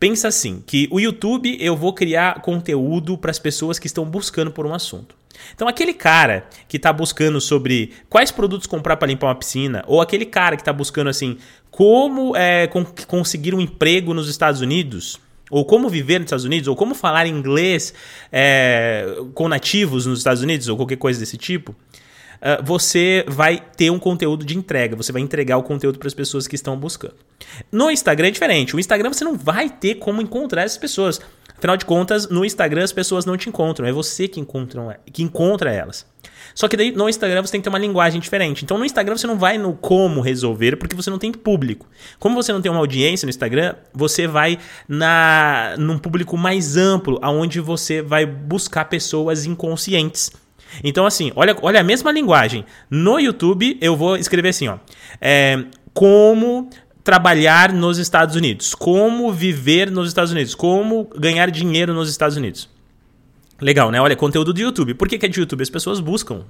Pensa 0.00 0.26
assim, 0.26 0.60
que 0.66 0.88
o 0.90 0.98
YouTube 0.98 1.56
eu 1.60 1.76
vou 1.76 1.92
criar 1.92 2.42
conteúdo 2.42 3.16
para 3.16 3.30
as 3.30 3.38
pessoas 3.38 3.78
que 3.78 3.86
estão 3.86 4.04
buscando 4.04 4.50
por 4.50 4.66
um 4.66 4.74
assunto. 4.74 5.14
Então, 5.54 5.68
aquele 5.68 5.94
cara 5.94 6.48
que 6.66 6.78
está 6.78 6.92
buscando 6.92 7.40
sobre 7.40 7.92
quais 8.10 8.32
produtos 8.32 8.66
comprar 8.66 8.96
para 8.96 9.06
limpar 9.06 9.28
uma 9.28 9.36
piscina, 9.36 9.84
ou 9.86 10.00
aquele 10.00 10.26
cara 10.26 10.56
que 10.56 10.62
está 10.62 10.72
buscando 10.72 11.08
assim 11.08 11.38
como 11.70 12.34
é, 12.36 12.68
conseguir 13.06 13.54
um 13.54 13.60
emprego 13.60 14.12
nos 14.12 14.28
Estados 14.28 14.60
Unidos, 14.60 15.20
ou 15.48 15.64
como 15.64 15.88
viver 15.88 16.18
nos 16.18 16.26
Estados 16.26 16.44
Unidos, 16.44 16.66
ou 16.66 16.74
como 16.74 16.92
falar 16.92 17.26
inglês 17.26 17.94
é, 18.32 19.16
com 19.32 19.46
nativos 19.48 20.06
nos 20.06 20.18
Estados 20.18 20.42
Unidos, 20.42 20.66
ou 20.66 20.76
qualquer 20.76 20.96
coisa 20.96 21.20
desse 21.20 21.36
tipo, 21.36 21.72
uh, 22.36 22.64
você 22.64 23.24
vai 23.28 23.62
ter 23.76 23.90
um 23.90 23.98
conteúdo 23.98 24.44
de 24.44 24.56
entrega, 24.56 24.96
você 24.96 25.12
vai 25.12 25.22
entregar 25.22 25.56
o 25.58 25.62
conteúdo 25.62 25.98
para 25.98 26.08
as 26.08 26.14
pessoas 26.14 26.46
que 26.46 26.54
estão 26.54 26.76
buscando. 26.76 27.16
No 27.70 27.90
Instagram 27.90 28.28
é 28.28 28.30
diferente. 28.30 28.74
O 28.74 28.80
Instagram 28.80 29.12
você 29.12 29.24
não 29.24 29.36
vai 29.36 29.68
ter 29.68 29.96
como 29.96 30.22
encontrar 30.22 30.62
essas 30.62 30.78
pessoas. 30.78 31.20
Afinal 31.56 31.76
de 31.76 31.86
contas, 31.86 32.28
no 32.28 32.44
Instagram 32.44 32.84
as 32.84 32.92
pessoas 32.92 33.24
não 33.24 33.36
te 33.36 33.48
encontram, 33.48 33.86
é 33.86 33.92
você 33.92 34.28
que, 34.28 34.38
encontram, 34.38 34.94
que 35.10 35.22
encontra 35.22 35.72
elas. 35.72 36.06
Só 36.54 36.68
que 36.68 36.76
daí 36.76 36.90
no 36.92 37.08
Instagram 37.08 37.42
você 37.42 37.52
tem 37.52 37.60
que 37.60 37.64
ter 37.64 37.70
uma 37.70 37.78
linguagem 37.78 38.20
diferente. 38.20 38.62
Então 38.64 38.76
no 38.78 38.84
Instagram 38.84 39.16
você 39.16 39.26
não 39.26 39.38
vai 39.38 39.56
no 39.56 39.74
como 39.74 40.20
resolver, 40.20 40.76
porque 40.76 40.94
você 40.94 41.08
não 41.08 41.18
tem 41.18 41.32
público. 41.32 41.86
Como 42.18 42.34
você 42.34 42.52
não 42.52 42.60
tem 42.60 42.70
uma 42.70 42.80
audiência 42.80 43.26
no 43.26 43.30
Instagram, 43.30 43.74
você 43.92 44.26
vai 44.26 44.58
na 44.88 45.74
num 45.78 45.98
público 45.98 46.36
mais 46.36 46.76
amplo, 46.76 47.18
aonde 47.22 47.60
você 47.60 48.02
vai 48.02 48.26
buscar 48.26 48.84
pessoas 48.86 49.46
inconscientes. 49.46 50.30
Então 50.82 51.06
assim, 51.06 51.32
olha, 51.34 51.56
olha 51.62 51.80
a 51.80 51.84
mesma 51.84 52.10
linguagem. 52.12 52.64
No 52.90 53.18
YouTube 53.18 53.78
eu 53.80 53.96
vou 53.96 54.16
escrever 54.16 54.50
assim, 54.50 54.68
ó. 54.68 54.78
É, 55.20 55.64
como 55.92 56.68
trabalhar 57.02 57.72
nos 57.72 57.98
Estados 57.98 58.34
Unidos, 58.34 58.74
como 58.74 59.32
viver 59.32 59.90
nos 59.90 60.08
Estados 60.08 60.32
Unidos, 60.32 60.54
como 60.54 61.08
ganhar 61.16 61.50
dinheiro 61.50 61.94
nos 61.94 62.10
Estados 62.10 62.36
Unidos. 62.36 62.68
Legal, 63.60 63.90
né? 63.90 64.00
Olha, 64.00 64.14
conteúdo 64.14 64.52
do 64.52 64.60
YouTube. 64.60 64.94
Por 64.94 65.08
que, 65.08 65.18
que 65.18 65.26
é 65.26 65.28
de 65.28 65.40
YouTube? 65.40 65.62
As 65.62 65.70
pessoas 65.70 66.00
buscam. 66.00 66.44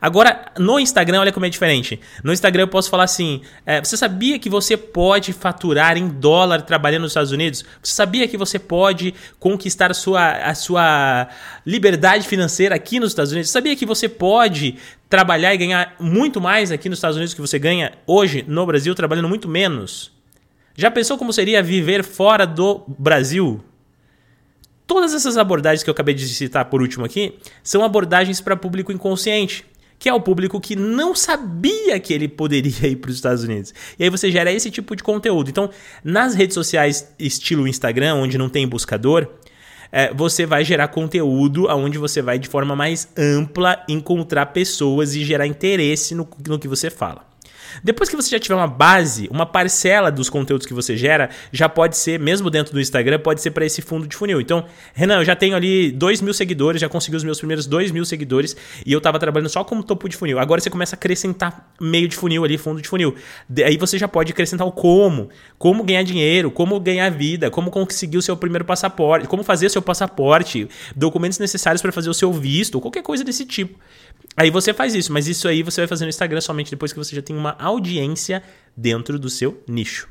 Agora, 0.00 0.52
no 0.58 0.78
Instagram, 0.78 1.20
olha 1.20 1.32
como 1.32 1.44
é 1.44 1.48
diferente. 1.48 1.98
No 2.22 2.32
Instagram 2.32 2.62
eu 2.62 2.68
posso 2.68 2.88
falar 2.88 3.04
assim: 3.04 3.42
é, 3.66 3.82
você 3.82 3.96
sabia 3.96 4.38
que 4.38 4.48
você 4.48 4.76
pode 4.76 5.32
faturar 5.32 5.96
em 5.96 6.08
dólar 6.08 6.62
trabalhando 6.62 7.02
nos 7.02 7.10
Estados 7.10 7.32
Unidos? 7.32 7.64
Você 7.82 7.92
sabia 7.92 8.28
que 8.28 8.36
você 8.36 8.58
pode 8.58 9.12
conquistar 9.38 9.90
a 9.90 9.94
sua, 9.94 10.30
a 10.32 10.54
sua 10.54 11.28
liberdade 11.66 12.26
financeira 12.26 12.74
aqui 12.76 13.00
nos 13.00 13.10
Estados 13.10 13.32
Unidos? 13.32 13.50
Você 13.50 13.54
sabia 13.54 13.74
que 13.74 13.84
você 13.84 14.08
pode 14.08 14.76
trabalhar 15.08 15.52
e 15.54 15.58
ganhar 15.58 15.96
muito 15.98 16.40
mais 16.40 16.70
aqui 16.70 16.88
nos 16.88 16.98
Estados 16.98 17.16
Unidos 17.16 17.34
que 17.34 17.40
você 17.40 17.58
ganha 17.58 17.92
hoje 18.06 18.44
no 18.46 18.64
Brasil, 18.64 18.94
trabalhando 18.94 19.28
muito 19.28 19.48
menos? 19.48 20.12
Já 20.76 20.92
pensou 20.92 21.18
como 21.18 21.32
seria 21.32 21.60
viver 21.60 22.04
fora 22.04 22.46
do 22.46 22.84
Brasil? 22.86 23.60
Todas 24.88 25.12
essas 25.14 25.36
abordagens 25.36 25.84
que 25.84 25.90
eu 25.90 25.92
acabei 25.92 26.14
de 26.14 26.26
citar 26.26 26.64
por 26.64 26.80
último 26.80 27.04
aqui 27.04 27.38
são 27.62 27.84
abordagens 27.84 28.40
para 28.40 28.56
público 28.56 28.90
inconsciente 28.90 29.64
que 29.98 30.08
é 30.08 30.14
o 30.14 30.20
público 30.20 30.60
que 30.60 30.76
não 30.76 31.14
sabia 31.14 31.98
que 31.98 32.14
ele 32.14 32.28
poderia 32.28 32.86
ir 32.86 32.96
para 32.96 33.10
os 33.10 33.16
Estados 33.16 33.42
Unidos. 33.42 33.74
E 33.98 34.04
aí 34.04 34.08
você 34.08 34.30
gera 34.30 34.50
esse 34.52 34.70
tipo 34.70 34.94
de 34.94 35.02
conteúdo. 35.02 35.50
Então, 35.50 35.68
nas 36.04 36.34
redes 36.34 36.54
sociais 36.54 37.12
estilo 37.18 37.66
Instagram, 37.66 38.14
onde 38.14 38.38
não 38.38 38.48
tem 38.48 38.66
buscador, 38.66 39.26
é, 39.90 40.14
você 40.14 40.46
vai 40.46 40.64
gerar 40.64 40.88
conteúdo 40.88 41.66
onde 41.68 41.98
você 41.98 42.22
vai 42.22 42.38
de 42.38 42.46
forma 42.46 42.76
mais 42.76 43.08
ampla 43.16 43.84
encontrar 43.88 44.46
pessoas 44.46 45.16
e 45.16 45.24
gerar 45.24 45.48
interesse 45.48 46.14
no, 46.14 46.28
no 46.46 46.58
que 46.60 46.68
você 46.68 46.90
fala. 46.90 47.27
Depois 47.82 48.08
que 48.08 48.16
você 48.16 48.30
já 48.30 48.38
tiver 48.38 48.54
uma 48.54 48.66
base, 48.66 49.28
uma 49.30 49.46
parcela 49.46 50.10
dos 50.10 50.28
conteúdos 50.28 50.66
que 50.66 50.74
você 50.74 50.96
gera, 50.96 51.30
já 51.52 51.68
pode 51.68 51.96
ser, 51.96 52.18
mesmo 52.18 52.50
dentro 52.50 52.72
do 52.72 52.80
Instagram, 52.80 53.18
pode 53.18 53.40
ser 53.40 53.50
para 53.50 53.64
esse 53.64 53.82
fundo 53.82 54.06
de 54.06 54.16
funil. 54.16 54.40
Então, 54.40 54.64
Renan, 54.94 55.18
eu 55.18 55.24
já 55.24 55.36
tenho 55.36 55.56
ali 55.56 55.90
2 55.92 56.20
mil 56.20 56.34
seguidores, 56.34 56.80
já 56.80 56.88
consegui 56.88 57.16
os 57.16 57.24
meus 57.24 57.38
primeiros 57.38 57.66
2 57.66 57.90
mil 57.90 58.04
seguidores 58.04 58.56
e 58.84 58.92
eu 58.92 59.00
tava 59.00 59.18
trabalhando 59.18 59.48
só 59.48 59.64
como 59.64 59.82
topo 59.82 60.08
de 60.08 60.16
funil. 60.16 60.38
Agora 60.38 60.60
você 60.60 60.70
começa 60.70 60.94
a 60.94 60.98
acrescentar 60.98 61.72
meio 61.80 62.08
de 62.08 62.16
funil 62.16 62.44
ali, 62.44 62.58
fundo 62.58 62.80
de 62.80 62.88
funil. 62.88 63.14
Aí 63.64 63.76
você 63.76 63.98
já 63.98 64.08
pode 64.08 64.32
acrescentar 64.32 64.66
o 64.66 64.72
como, 64.72 65.28
como 65.58 65.82
ganhar 65.84 66.02
dinheiro, 66.02 66.50
como 66.50 66.78
ganhar 66.80 67.10
vida, 67.10 67.50
como 67.50 67.70
conseguir 67.70 68.18
o 68.18 68.22
seu 68.22 68.36
primeiro 68.36 68.64
passaporte, 68.64 69.26
como 69.26 69.42
fazer 69.42 69.66
o 69.66 69.70
seu 69.70 69.82
passaporte, 69.82 70.68
documentos 70.94 71.38
necessários 71.38 71.82
para 71.82 71.92
fazer 71.92 72.10
o 72.10 72.14
seu 72.14 72.32
visto, 72.32 72.80
qualquer 72.80 73.02
coisa 73.02 73.24
desse 73.24 73.44
tipo. 73.44 73.78
Aí 74.38 74.50
você 74.50 74.72
faz 74.72 74.94
isso, 74.94 75.12
mas 75.12 75.26
isso 75.26 75.48
aí 75.48 75.64
você 75.64 75.80
vai 75.80 75.88
fazer 75.88 76.04
no 76.04 76.10
Instagram 76.10 76.40
somente 76.40 76.70
depois 76.70 76.92
que 76.92 76.98
você 76.98 77.16
já 77.16 77.20
tem 77.20 77.36
uma 77.36 77.56
audiência 77.58 78.40
dentro 78.76 79.18
do 79.18 79.28
seu 79.28 79.60
nicho. 79.66 80.08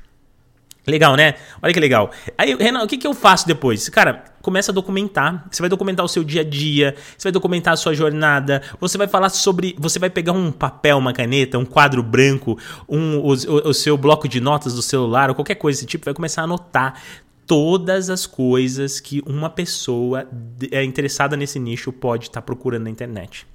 Legal, 0.86 1.16
né? 1.16 1.36
Olha 1.62 1.74
que 1.74 1.80
legal. 1.80 2.12
Aí, 2.38 2.54
Renan, 2.54 2.84
o 2.84 2.88
que, 2.88 2.98
que 2.98 3.08
eu 3.08 3.14
faço 3.14 3.48
depois? 3.48 3.88
Cara, 3.88 4.26
começa 4.42 4.72
a 4.72 4.76
documentar. 4.76 5.48
Você 5.50 5.62
vai 5.62 5.70
documentar 5.70 6.06
o 6.06 6.10
seu 6.10 6.26
dia 6.26 6.42
a 6.42 6.44
dia, 6.44 6.94
você 7.18 7.28
vai 7.28 7.32
documentar 7.32 7.74
a 7.74 7.78
sua 7.78 7.94
jornada, 7.94 8.62
você 8.82 8.98
vai 8.98 9.08
falar 9.08 9.30
sobre. 9.30 9.74
Você 9.80 9.98
vai 9.98 10.10
pegar 10.10 10.34
um 10.34 10.52
papel, 10.52 10.98
uma 10.98 11.14
caneta, 11.14 11.58
um 11.58 11.66
quadro 11.66 12.04
branco, 12.04 12.60
um, 12.88 13.20
o, 13.20 13.32
o, 13.32 13.70
o 13.70 13.74
seu 13.74 13.98
bloco 13.98 14.28
de 14.28 14.42
notas 14.42 14.74
do 14.74 14.82
celular, 14.82 15.30
ou 15.30 15.36
qualquer 15.36 15.56
coisa 15.56 15.78
desse 15.78 15.88
tipo, 15.88 16.04
vai 16.04 16.14
começar 16.14 16.42
a 16.42 16.44
anotar 16.44 17.02
todas 17.46 18.10
as 18.10 18.26
coisas 18.26 19.00
que 19.00 19.24
uma 19.26 19.50
pessoa 19.50 20.28
é 20.70 20.84
interessada 20.84 21.38
nesse 21.38 21.60
nicho 21.60 21.94
pode 21.94 22.26
estar 22.26 22.42
tá 22.42 22.46
procurando 22.46 22.84
na 22.84 22.90
internet. 22.90 23.48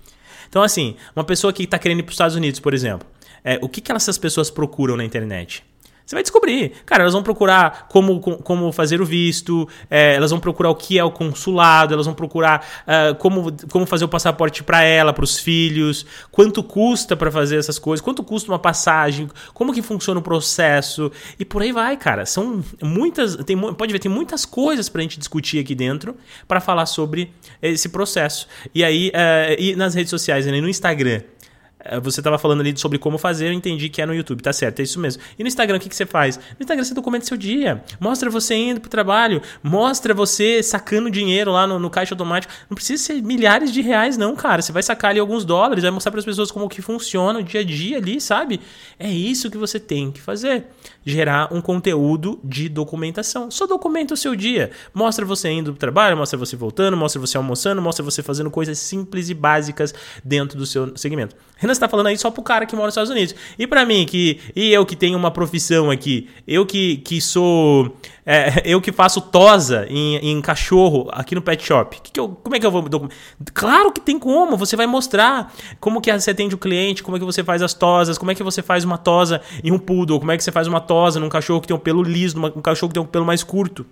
Então, 0.52 0.62
assim, 0.62 0.96
uma 1.16 1.24
pessoa 1.24 1.50
que 1.50 1.62
está 1.62 1.78
querendo 1.78 2.00
ir 2.00 2.02
para 2.02 2.10
os 2.10 2.14
Estados 2.14 2.36
Unidos, 2.36 2.60
por 2.60 2.74
exemplo, 2.74 3.08
é, 3.42 3.58
o 3.62 3.70
que, 3.70 3.80
que 3.80 3.90
essas 3.90 4.18
pessoas 4.18 4.50
procuram 4.50 4.98
na 4.98 5.02
internet? 5.02 5.64
Você 6.04 6.16
vai 6.16 6.22
descobrir. 6.22 6.72
Cara, 6.84 7.02
elas 7.02 7.12
vão 7.12 7.22
procurar 7.22 7.86
como, 7.88 8.20
como 8.20 8.72
fazer 8.72 9.00
o 9.00 9.04
visto, 9.04 9.68
é, 9.90 10.14
elas 10.14 10.30
vão 10.30 10.40
procurar 10.40 10.70
o 10.70 10.74
que 10.74 10.98
é 10.98 11.04
o 11.04 11.10
consulado, 11.10 11.94
elas 11.94 12.06
vão 12.06 12.14
procurar 12.14 12.66
uh, 12.82 13.14
como, 13.16 13.52
como 13.70 13.86
fazer 13.86 14.04
o 14.04 14.08
passaporte 14.08 14.62
para 14.62 14.82
ela, 14.82 15.12
para 15.12 15.24
os 15.24 15.38
filhos, 15.38 16.04
quanto 16.30 16.62
custa 16.62 17.16
para 17.16 17.30
fazer 17.30 17.56
essas 17.56 17.78
coisas, 17.78 18.02
quanto 18.02 18.22
custa 18.22 18.50
uma 18.50 18.58
passagem, 18.58 19.28
como 19.54 19.72
que 19.72 19.82
funciona 19.82 20.20
o 20.20 20.22
processo 20.22 21.10
e 21.38 21.44
por 21.44 21.62
aí 21.62 21.72
vai, 21.72 21.96
cara. 21.96 22.26
São 22.26 22.62
muitas, 22.82 23.36
tem, 23.36 23.56
pode 23.74 23.92
ver, 23.92 23.98
tem 23.98 24.10
muitas 24.10 24.44
coisas 24.44 24.88
para 24.88 25.00
a 25.00 25.02
gente 25.02 25.18
discutir 25.18 25.58
aqui 25.60 25.74
dentro 25.74 26.16
para 26.46 26.60
falar 26.60 26.86
sobre 26.86 27.32
esse 27.60 27.88
processo. 27.88 28.48
E 28.74 28.84
aí, 28.84 29.10
uh, 29.10 29.56
e 29.58 29.76
nas 29.76 29.94
redes 29.94 30.10
sociais, 30.10 30.46
né, 30.46 30.60
no 30.60 30.68
Instagram, 30.68 31.22
você 32.02 32.20
estava 32.20 32.38
falando 32.38 32.60
ali 32.60 32.76
sobre 32.76 32.98
como 32.98 33.18
fazer, 33.18 33.46
eu 33.48 33.52
entendi 33.52 33.88
que 33.88 34.00
é 34.00 34.06
no 34.06 34.14
YouTube, 34.14 34.42
tá 34.42 34.52
certo, 34.52 34.80
é 34.80 34.82
isso 34.82 35.00
mesmo. 35.00 35.22
E 35.38 35.42
no 35.42 35.48
Instagram, 35.48 35.76
o 35.76 35.80
que, 35.80 35.88
que 35.88 35.96
você 35.96 36.06
faz? 36.06 36.36
No 36.36 36.62
Instagram 36.62 36.84
você 36.84 36.94
documenta 36.94 37.26
seu 37.26 37.36
dia, 37.36 37.82
mostra 38.00 38.30
você 38.30 38.54
indo 38.54 38.80
pro 38.80 38.90
trabalho, 38.90 39.42
mostra 39.62 40.14
você 40.14 40.62
sacando 40.62 41.10
dinheiro 41.10 41.50
lá 41.52 41.66
no, 41.66 41.78
no 41.78 41.90
caixa 41.90 42.14
automático. 42.14 42.52
Não 42.68 42.74
precisa 42.74 43.02
ser 43.02 43.22
milhares 43.22 43.72
de 43.72 43.80
reais, 43.80 44.16
não, 44.16 44.34
cara. 44.36 44.62
Você 44.62 44.72
vai 44.72 44.82
sacar 44.82 45.10
ali 45.10 45.20
alguns 45.20 45.44
dólares, 45.44 45.82
vai 45.82 45.90
mostrar 45.90 46.10
para 46.10 46.20
as 46.20 46.24
pessoas 46.24 46.50
como 46.50 46.68
que 46.68 46.80
funciona 46.80 47.40
o 47.40 47.42
dia 47.42 47.60
a 47.60 47.64
dia 47.64 47.98
ali, 47.98 48.20
sabe? 48.20 48.60
É 48.98 49.10
isso 49.10 49.50
que 49.50 49.58
você 49.58 49.80
tem 49.80 50.10
que 50.10 50.20
fazer. 50.20 50.66
Gerar 51.04 51.52
um 51.52 51.60
conteúdo 51.60 52.38
de 52.44 52.68
documentação. 52.68 53.50
Só 53.50 53.66
documenta 53.66 54.14
o 54.14 54.16
seu 54.16 54.36
dia. 54.36 54.70
Mostra 54.94 55.24
você 55.24 55.50
indo 55.50 55.72
pro 55.72 55.80
trabalho, 55.80 56.16
mostra 56.16 56.38
você 56.38 56.56
voltando, 56.56 56.96
mostra 56.96 57.20
você 57.20 57.36
almoçando, 57.36 57.82
mostra 57.82 58.04
você 58.04 58.22
fazendo 58.22 58.50
coisas 58.50 58.78
simples 58.78 59.28
e 59.28 59.34
básicas 59.34 59.94
dentro 60.24 60.56
do 60.56 60.66
seu 60.66 60.96
segmento. 60.96 61.34
Renan, 61.56 61.71
você 61.74 61.80
tá 61.80 61.88
falando 61.88 62.06
aí 62.06 62.18
só 62.18 62.30
pro 62.30 62.42
cara 62.42 62.66
que 62.66 62.74
mora 62.74 62.86
nos 62.86 62.92
Estados 62.92 63.10
Unidos. 63.10 63.34
E 63.58 63.66
para 63.66 63.84
mim, 63.84 64.06
que 64.06 64.40
e 64.54 64.72
eu 64.72 64.84
que 64.84 64.96
tenho 64.96 65.16
uma 65.18 65.30
profissão 65.30 65.90
aqui, 65.90 66.28
eu 66.46 66.66
que, 66.66 66.98
que 66.98 67.20
sou. 67.20 67.96
É, 68.24 68.62
eu 68.64 68.80
que 68.80 68.92
faço 68.92 69.20
tosa 69.20 69.86
em, 69.88 70.16
em, 70.16 70.40
cachorro 70.40 71.08
aqui 71.12 71.34
no 71.34 71.42
pet 71.42 71.64
shop. 71.64 72.00
Que 72.02 72.12
que 72.12 72.20
eu, 72.20 72.28
como 72.28 72.54
é 72.54 72.60
que 72.60 72.66
eu 72.66 72.70
vou. 72.70 72.82
Claro 73.52 73.92
que 73.92 74.00
tem 74.00 74.18
como. 74.18 74.56
Você 74.56 74.76
vai 74.76 74.86
mostrar 74.86 75.52
como 75.80 76.00
que 76.00 76.12
você 76.12 76.30
atende 76.30 76.54
o 76.54 76.58
cliente, 76.58 77.02
como 77.02 77.16
é 77.16 77.20
que 77.20 77.26
você 77.26 77.42
faz 77.42 77.62
as 77.62 77.74
tosas, 77.74 78.16
como 78.18 78.30
é 78.30 78.34
que 78.34 78.42
você 78.42 78.62
faz 78.62 78.84
uma 78.84 78.98
tosa 78.98 79.40
em 79.62 79.72
um 79.72 79.78
poodle, 79.78 80.20
como 80.20 80.30
é 80.30 80.36
que 80.36 80.44
você 80.44 80.52
faz 80.52 80.66
uma 80.66 80.80
tosa 80.80 81.18
num 81.18 81.28
cachorro 81.28 81.60
que 81.60 81.66
tem 81.66 81.76
um 81.76 81.80
pelo 81.80 82.02
liso, 82.02 82.38
um 82.38 82.62
cachorro 82.62 82.88
que 82.88 82.94
tem 82.94 83.02
um 83.02 83.06
pelo 83.06 83.24
mais 83.24 83.42
curto. 83.42 83.84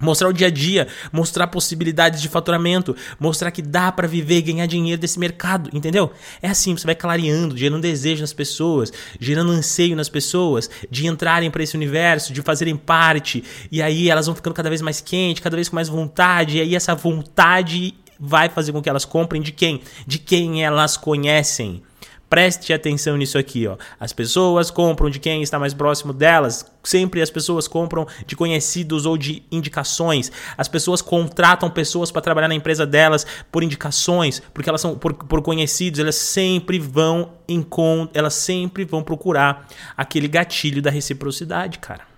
Mostrar 0.00 0.28
o 0.28 0.32
dia 0.32 0.46
a 0.46 0.50
dia, 0.50 0.88
mostrar 1.12 1.46
possibilidades 1.48 2.22
de 2.22 2.28
faturamento, 2.28 2.96
mostrar 3.18 3.50
que 3.50 3.60
dá 3.60 3.92
para 3.92 4.08
viver 4.08 4.38
e 4.38 4.42
ganhar 4.42 4.66
dinheiro 4.66 5.00
desse 5.00 5.18
mercado, 5.18 5.68
entendeu? 5.72 6.10
É 6.40 6.48
assim, 6.48 6.76
você 6.76 6.86
vai 6.86 6.94
clareando, 6.94 7.56
gerando 7.56 7.82
desejo 7.82 8.22
nas 8.22 8.32
pessoas, 8.32 8.92
gerando 9.20 9.52
anseio 9.52 9.94
nas 9.94 10.08
pessoas 10.08 10.70
de 10.90 11.06
entrarem 11.06 11.50
para 11.50 11.62
esse 11.62 11.76
universo, 11.76 12.32
de 12.32 12.40
fazerem 12.40 12.76
parte, 12.76 13.44
e 13.70 13.82
aí 13.82 14.08
elas 14.08 14.26
vão 14.26 14.34
ficando 14.34 14.54
cada 14.54 14.70
vez 14.70 14.80
mais 14.80 15.00
quentes, 15.00 15.42
cada 15.42 15.56
vez 15.56 15.68
com 15.68 15.76
mais 15.76 15.88
vontade, 15.88 16.56
e 16.56 16.60
aí 16.60 16.74
essa 16.74 16.94
vontade 16.94 17.94
vai 18.18 18.48
fazer 18.48 18.72
com 18.72 18.82
que 18.82 18.88
elas 18.88 19.04
comprem 19.04 19.40
de 19.40 19.52
quem? 19.52 19.80
De 20.06 20.18
quem 20.18 20.64
elas 20.64 20.96
conhecem. 20.96 21.82
Preste 22.30 22.72
atenção 22.72 23.16
nisso 23.16 23.36
aqui, 23.36 23.66
ó. 23.66 23.76
As 23.98 24.12
pessoas 24.12 24.70
compram 24.70 25.10
de 25.10 25.18
quem 25.18 25.42
está 25.42 25.58
mais 25.58 25.74
próximo 25.74 26.12
delas. 26.12 26.64
Sempre 26.80 27.20
as 27.20 27.28
pessoas 27.28 27.66
compram 27.66 28.06
de 28.24 28.36
conhecidos 28.36 29.04
ou 29.04 29.18
de 29.18 29.42
indicações. 29.50 30.30
As 30.56 30.68
pessoas 30.68 31.02
contratam 31.02 31.68
pessoas 31.68 32.12
para 32.12 32.22
trabalhar 32.22 32.46
na 32.46 32.54
empresa 32.54 32.86
delas 32.86 33.26
por 33.50 33.64
indicações, 33.64 34.40
porque 34.54 34.68
elas 34.68 34.80
são 34.80 34.96
por, 34.96 35.12
por 35.12 35.42
conhecidos. 35.42 35.98
Elas 35.98 36.14
sempre 36.14 36.78
vão 36.78 37.32
elas 38.14 38.34
sempre 38.34 38.84
vão 38.84 39.02
procurar 39.02 39.66
aquele 39.96 40.28
gatilho 40.28 40.80
da 40.80 40.88
reciprocidade, 40.88 41.80
cara. 41.80 42.09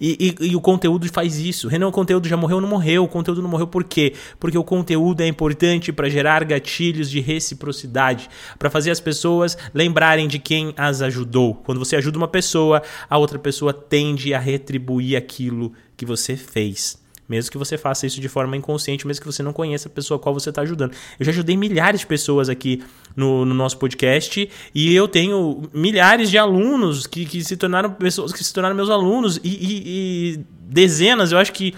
E, 0.00 0.36
e, 0.40 0.48
e, 0.48 0.56
o 0.56 0.60
conteúdo 0.60 1.10
faz 1.12 1.38
isso. 1.38 1.68
Renan, 1.68 1.88
o 1.88 1.92
conteúdo 1.92 2.28
já 2.28 2.36
morreu 2.36 2.56
ou 2.56 2.60
não 2.62 2.68
morreu? 2.68 3.04
O 3.04 3.08
conteúdo 3.08 3.42
não 3.42 3.50
morreu 3.50 3.66
por 3.66 3.84
quê? 3.84 4.14
Porque 4.38 4.56
o 4.56 4.64
conteúdo 4.64 5.20
é 5.20 5.26
importante 5.26 5.92
para 5.92 6.08
gerar 6.08 6.44
gatilhos 6.44 7.10
de 7.10 7.20
reciprocidade, 7.20 8.28
para 8.58 8.70
fazer 8.70 8.90
as 8.90 9.00
pessoas 9.00 9.56
lembrarem 9.74 10.28
de 10.28 10.38
quem 10.38 10.72
as 10.76 11.02
ajudou. 11.02 11.54
Quando 11.54 11.78
você 11.78 11.96
ajuda 11.96 12.18
uma 12.18 12.28
pessoa, 12.28 12.82
a 13.08 13.18
outra 13.18 13.38
pessoa 13.38 13.72
tende 13.72 14.34
a 14.34 14.38
retribuir 14.38 15.16
aquilo 15.16 15.72
que 15.96 16.06
você 16.06 16.36
fez. 16.36 17.01
Mesmo 17.32 17.50
que 17.50 17.56
você 17.56 17.78
faça 17.78 18.06
isso 18.06 18.20
de 18.20 18.28
forma 18.28 18.54
inconsciente, 18.54 19.06
mesmo 19.06 19.22
que 19.22 19.26
você 19.26 19.42
não 19.42 19.54
conheça 19.54 19.88
a 19.88 19.90
pessoa 19.90 20.20
a 20.20 20.22
qual 20.22 20.34
você 20.34 20.50
está 20.50 20.60
ajudando. 20.60 20.92
Eu 21.18 21.24
já 21.24 21.32
ajudei 21.32 21.56
milhares 21.56 22.00
de 22.00 22.06
pessoas 22.06 22.50
aqui 22.50 22.84
no, 23.16 23.46
no, 23.46 23.54
nosso 23.54 23.78
podcast 23.78 24.50
e 24.74 24.94
eu 24.94 25.08
tenho 25.08 25.62
milhares 25.72 26.28
de 26.28 26.36
alunos 26.36 27.06
que, 27.06 27.24
que 27.24 27.42
se 27.42 27.56
tornaram 27.56 27.90
pessoas 27.90 28.34
que 28.34 28.44
se 28.44 28.52
tornaram 28.52 28.76
meus 28.76 28.90
alunos 28.90 29.38
e, 29.42 29.48
e, 29.48 29.82
e 29.86 30.44
dezenas, 30.68 31.32
eu 31.32 31.38
acho 31.38 31.54
que, 31.54 31.74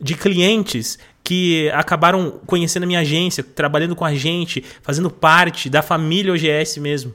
de 0.00 0.16
clientes 0.16 0.98
que 1.22 1.70
acabaram 1.70 2.40
conhecendo 2.44 2.82
a 2.82 2.86
minha 2.86 3.00
agência, 3.00 3.44
trabalhando 3.44 3.94
com 3.94 4.04
a 4.04 4.14
gente, 4.14 4.64
fazendo 4.82 5.08
parte 5.08 5.70
da 5.70 5.82
família 5.82 6.32
OGS 6.32 6.78
mesmo. 6.78 7.14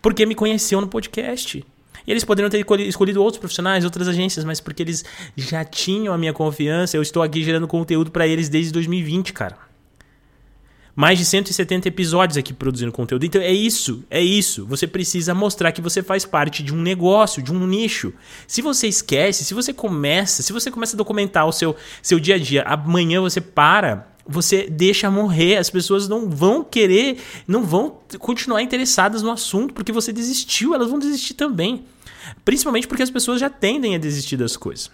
Porque 0.00 0.24
me 0.24 0.34
conheceu 0.34 0.80
no 0.80 0.88
podcast. 0.88 1.62
E 2.08 2.10
eles 2.10 2.24
poderiam 2.24 2.48
ter 2.48 2.64
escolhido 2.88 3.22
outros 3.22 3.38
profissionais, 3.38 3.84
outras 3.84 4.08
agências, 4.08 4.42
mas 4.42 4.60
porque 4.60 4.82
eles 4.82 5.04
já 5.36 5.62
tinham 5.62 6.14
a 6.14 6.16
minha 6.16 6.32
confiança, 6.32 6.96
eu 6.96 7.02
estou 7.02 7.22
aqui 7.22 7.44
gerando 7.44 7.68
conteúdo 7.68 8.10
para 8.10 8.26
eles 8.26 8.48
desde 8.48 8.72
2020, 8.72 9.34
cara. 9.34 9.58
Mais 10.96 11.18
de 11.18 11.26
170 11.26 11.86
episódios 11.86 12.38
aqui 12.38 12.54
produzindo 12.54 12.90
conteúdo. 12.90 13.26
Então 13.26 13.42
é 13.42 13.52
isso, 13.52 14.02
é 14.10 14.22
isso. 14.22 14.64
Você 14.64 14.86
precisa 14.86 15.34
mostrar 15.34 15.70
que 15.70 15.82
você 15.82 16.02
faz 16.02 16.24
parte 16.24 16.62
de 16.62 16.74
um 16.74 16.80
negócio, 16.80 17.42
de 17.42 17.52
um 17.52 17.66
nicho. 17.66 18.14
Se 18.46 18.62
você 18.62 18.88
esquece, 18.88 19.44
se 19.44 19.52
você 19.52 19.74
começa, 19.74 20.42
se 20.42 20.50
você 20.50 20.70
começa 20.70 20.96
a 20.96 20.98
documentar 20.98 21.46
o 21.46 21.52
seu, 21.52 21.76
seu 22.02 22.18
dia 22.18 22.36
a 22.36 22.38
dia, 22.38 22.62
amanhã 22.62 23.20
você 23.20 23.38
para, 23.38 24.08
você 24.26 24.66
deixa 24.66 25.10
morrer, 25.10 25.58
as 25.58 25.68
pessoas 25.68 26.08
não 26.08 26.30
vão 26.30 26.64
querer, 26.64 27.18
não 27.46 27.62
vão 27.64 27.98
continuar 28.18 28.62
interessadas 28.62 29.22
no 29.22 29.30
assunto 29.30 29.74
porque 29.74 29.92
você 29.92 30.10
desistiu, 30.10 30.74
elas 30.74 30.88
vão 30.88 30.98
desistir 30.98 31.34
também. 31.34 31.84
Principalmente 32.44 32.86
porque 32.86 33.02
as 33.02 33.10
pessoas 33.10 33.40
já 33.40 33.50
tendem 33.50 33.94
a 33.94 33.98
desistir 33.98 34.36
das 34.36 34.56
coisas. 34.56 34.90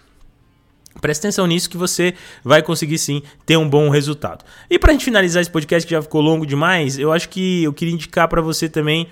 Presta 1.01 1.27
atenção 1.27 1.45
nisso 1.45 1.69
que 1.69 1.77
você 1.77 2.13
vai 2.43 2.63
conseguir 2.63 2.97
sim 2.97 3.21
ter 3.45 3.57
um 3.57 3.69
bom 3.69 3.89
resultado. 3.89 4.45
E 4.69 4.79
para 4.79 4.91
a 4.91 4.93
gente 4.93 5.03
finalizar 5.03 5.41
esse 5.41 5.51
podcast 5.51 5.85
que 5.85 5.93
já 5.93 6.01
ficou 6.01 6.21
longo 6.21 6.45
demais, 6.45 6.97
eu 6.97 7.11
acho 7.11 7.27
que 7.29 7.63
eu 7.63 7.73
queria 7.73 7.93
indicar 7.93 8.27
para 8.27 8.41
você 8.41 8.69
também 8.69 9.07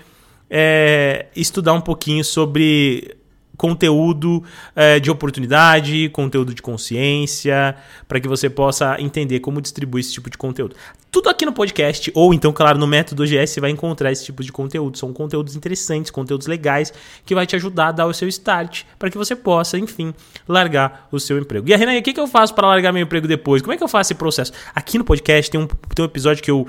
é, 0.48 1.26
estudar 1.36 1.74
um 1.74 1.80
pouquinho 1.80 2.24
sobre 2.24 3.16
conteúdo 3.56 4.42
é, 4.74 4.98
de 4.98 5.10
oportunidade, 5.10 6.08
conteúdo 6.10 6.54
de 6.54 6.62
consciência, 6.62 7.76
para 8.08 8.20
que 8.20 8.28
você 8.28 8.50
possa 8.50 8.96
entender 9.00 9.40
como 9.40 9.60
distribuir 9.60 10.00
esse 10.00 10.12
tipo 10.12 10.30
de 10.30 10.36
conteúdo. 10.36 10.74
Tudo 11.10 11.28
aqui 11.28 11.46
no 11.46 11.52
podcast, 11.52 12.10
ou 12.12 12.34
então, 12.34 12.52
claro, 12.52 12.76
no 12.76 12.88
método 12.88 13.22
OGS, 13.22 13.52
você 13.52 13.60
vai 13.60 13.70
encontrar 13.70 14.10
esse 14.10 14.24
tipo 14.24 14.42
de 14.42 14.50
conteúdo. 14.50 14.98
São 14.98 15.12
conteúdos 15.12 15.54
interessantes, 15.54 16.10
conteúdos 16.10 16.48
legais, 16.48 16.92
que 17.24 17.36
vai 17.36 17.46
te 17.46 17.54
ajudar 17.54 17.88
a 17.88 17.92
dar 17.92 18.06
o 18.06 18.12
seu 18.12 18.26
start, 18.26 18.82
para 18.98 19.08
que 19.08 19.16
você 19.16 19.36
possa, 19.36 19.78
enfim, 19.78 20.12
largar 20.48 21.08
o 21.12 21.20
seu 21.20 21.38
emprego. 21.38 21.68
E 21.68 21.74
a 21.74 21.76
Renan, 21.76 21.96
o 21.96 22.02
que, 22.02 22.12
que 22.12 22.18
eu 22.18 22.26
faço 22.26 22.52
para 22.52 22.66
largar 22.66 22.92
meu 22.92 23.02
emprego 23.02 23.28
depois? 23.28 23.62
Como 23.62 23.72
é 23.72 23.76
que 23.76 23.84
eu 23.84 23.88
faço 23.88 24.08
esse 24.08 24.18
processo? 24.18 24.52
Aqui 24.74 24.98
no 24.98 25.04
podcast 25.04 25.48
tem 25.48 25.60
um, 25.60 25.68
tem 25.68 26.04
um 26.04 26.06
episódio 26.06 26.42
que 26.42 26.50
eu 26.50 26.66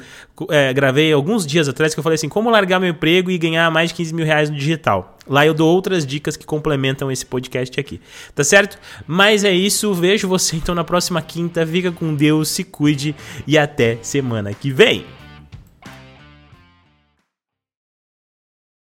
é, 0.49 0.71
gravei 0.71 1.11
alguns 1.11 1.43
dias 1.43 1.67
atrás, 1.67 1.95
que 1.95 1.99
eu 1.99 2.03
falei 2.03 2.13
assim, 2.13 2.29
como 2.29 2.51
largar 2.51 2.79
meu 2.79 2.89
emprego 2.89 3.31
e 3.31 3.39
ganhar 3.39 3.71
mais 3.71 3.89
de 3.89 3.95
15 3.95 4.13
mil 4.13 4.25
reais 4.27 4.51
no 4.51 4.55
digital. 4.55 5.14
Lá 5.27 5.45
eu 5.45 5.53
dou 5.53 5.73
outras 5.73 6.05
dicas 6.05 6.37
que 6.37 6.45
complementam 6.45 7.11
esse 7.11 7.25
podcast 7.25 7.79
aqui, 7.79 7.99
tá 8.33 8.43
certo? 8.43 8.77
Mas 9.07 9.43
é 9.43 9.51
isso, 9.51 9.93
vejo 9.93 10.27
você 10.27 10.55
então 10.55 10.75
na 10.75 10.83
próxima 10.83 11.21
quinta. 11.21 11.65
Fica 11.65 11.91
com 11.91 12.13
Deus, 12.13 12.49
se 12.49 12.63
cuide 12.63 13.15
e 13.47 13.57
até 13.57 13.97
semana 14.01 14.53
que 14.53 14.71
vem. 14.71 15.05